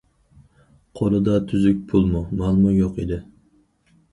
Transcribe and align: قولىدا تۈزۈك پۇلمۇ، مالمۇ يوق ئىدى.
قولىدا 0.99 1.35
تۈزۈك 1.51 1.83
پۇلمۇ، 1.91 2.25
مالمۇ 2.41 2.75
يوق 2.79 2.99
ئىدى. 3.05 3.21